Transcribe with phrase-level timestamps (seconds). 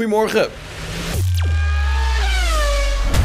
[0.00, 0.48] Goedemorgen.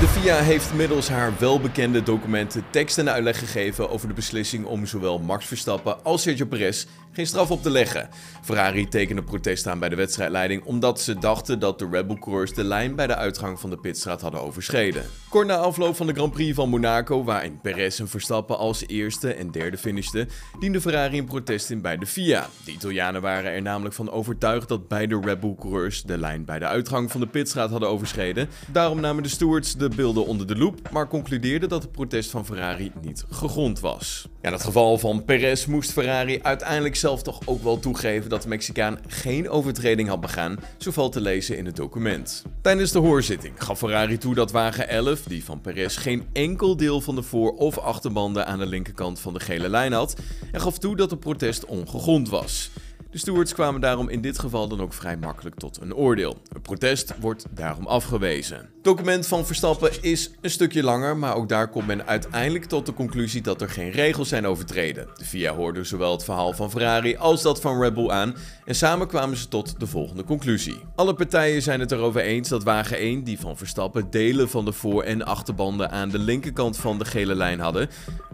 [0.06, 4.86] De FIA heeft middels haar welbekende documenten tekst en uitleg gegeven over de beslissing om
[4.86, 6.86] zowel Max Verstappen als Sergio Perez
[7.16, 8.10] geen straf op te leggen.
[8.42, 12.54] Ferrari tekende protest aan bij de wedstrijdleiding omdat ze dachten dat de Red Bull coureurs
[12.54, 15.04] de lijn bij de uitgang van de pitstraat hadden overschreden.
[15.30, 19.34] Kort na afloop van de Grand Prix van Monaco, waarin Perez en Verstappen als eerste
[19.34, 20.30] en derde finishten,
[20.60, 22.48] diende Ferrari een protest in bij de FIA.
[22.66, 26.60] De Italianen waren er namelijk van overtuigd dat beide Red Bull coureurs de lijn bij
[26.60, 28.50] de uitgang van de pitstraat hadden overschreden.
[28.72, 32.46] Daarom namen de stewards de beelden onder de loep, maar concludeerden dat het protest van
[32.46, 34.28] Ferrari niet gegrond was.
[34.42, 38.42] Ja, in het geval van Perez moest Ferrari uiteindelijk zelf toch ook wel toegeven dat
[38.42, 42.44] de Mexicaan geen overtreding had begaan, zo valt te lezen in het document.
[42.62, 47.02] Tijdens de hoorzitting gaf Ferrari toe dat wagen 11, die van Perez, geen enkel deel
[47.02, 50.16] van de voor- of achterbanden aan de linkerkant van de gele lijn had
[50.52, 52.72] en gaf toe dat het protest ongegrond was.
[53.16, 56.38] De stewards kwamen daarom in dit geval dan ook vrij makkelijk tot een oordeel.
[56.54, 58.58] Het protest wordt daarom afgewezen.
[58.58, 62.86] Het document van Verstappen is een stukje langer, maar ook daar komt men uiteindelijk tot
[62.86, 65.08] de conclusie dat er geen regels zijn overtreden.
[65.18, 68.76] De FIA hoorde zowel het verhaal van Ferrari als dat van Red Bull aan en
[68.76, 70.82] samen kwamen ze tot de volgende conclusie.
[70.96, 74.72] Alle partijen zijn het erover eens dat wagen 1, die van Verstappen, delen van de
[74.72, 77.90] voor- en achterbanden aan de linkerkant van de gele lijn hadden.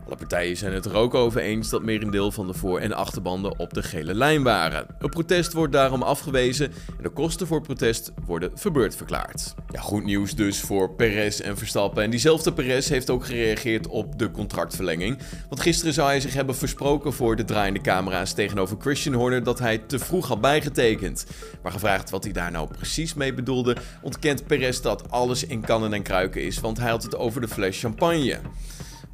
[0.05, 3.59] Alle partijen zijn het er ook over eens dat merendeel van de voor- en achterbanden
[3.59, 4.85] op de gele lijn waren.
[4.99, 9.53] Het protest wordt daarom afgewezen en de kosten voor protest worden verbeurd verklaard.
[9.71, 12.03] Ja, goed nieuws dus voor Perez en Verstappen.
[12.03, 15.17] En diezelfde Perez heeft ook gereageerd op de contractverlenging.
[15.49, 19.59] Want gisteren zou hij zich hebben versproken voor de draaiende camera's tegenover Christian Horner dat
[19.59, 21.25] hij te vroeg had bijgetekend.
[21.63, 25.93] Maar gevraagd wat hij daar nou precies mee bedoelde, ontkent Perez dat alles in kannen
[25.93, 28.39] en kruiken is, want hij had het over de fles champagne.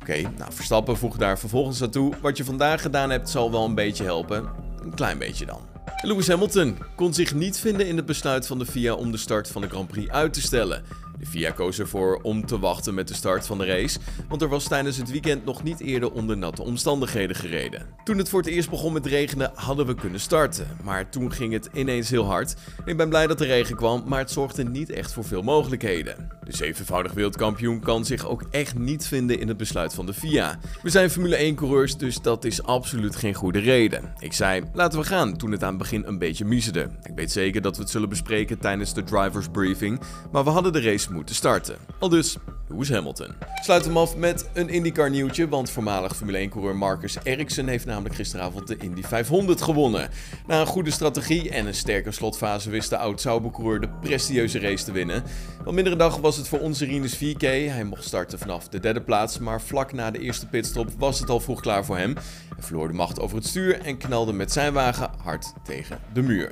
[0.07, 2.13] Oké, nou Verstappen voegt daar vervolgens aan toe.
[2.21, 4.49] Wat je vandaag gedaan hebt zal wel een beetje helpen.
[4.83, 5.61] Een klein beetje dan.
[6.01, 9.47] Lewis Hamilton kon zich niet vinden in het besluit van de FIA om de start
[9.47, 10.83] van de Grand Prix uit te stellen.
[11.19, 14.47] De FIA koos ervoor om te wachten met de start van de race, want er
[14.47, 17.85] was tijdens het weekend nog niet eerder onder natte omstandigheden gereden.
[18.03, 21.53] Toen het voor het eerst begon met regenen, hadden we kunnen starten, maar toen ging
[21.53, 22.55] het ineens heel hard.
[22.85, 26.31] Ik ben blij dat de regen kwam, maar het zorgde niet echt voor veel mogelijkheden.
[26.43, 30.59] De zevenvoudig wereldkampioen kan zich ook echt niet vinden in het besluit van de FIA.
[30.81, 34.13] We zijn Formule 1-coureurs, dus dat is absoluut geen goede reden.
[34.19, 36.89] Ik zei, laten we gaan, toen het aan het begin een beetje miezerde.
[37.03, 39.99] Ik weet zeker dat we het zullen bespreken tijdens de drivers briefing,
[40.31, 41.75] maar we hadden de race moeten starten.
[41.99, 42.37] Al dus,
[42.67, 43.33] Lewis Hamilton.
[43.61, 48.15] Sluit hem af met een IndyCar nieuwtje, want voormalig Formule 1-coureur Marcus Ericsson heeft namelijk
[48.15, 50.09] gisteravond de Indy 500 gewonnen.
[50.47, 54.91] Na een goede strategie en een sterke slotfase wist de oud-Sauber-coureur de prestigieuze race te
[54.91, 55.23] winnen.
[55.63, 57.39] Wat mindere dag was het voor onze Rinus 4K.
[57.39, 61.29] Hij mocht starten vanaf de derde plaats, maar vlak na de eerste pitstop was het
[61.29, 62.13] al vroeg klaar voor hem.
[62.55, 66.21] Hij verloor de macht over het stuur en knalde met zijn wagen hard tegen de
[66.21, 66.51] muur.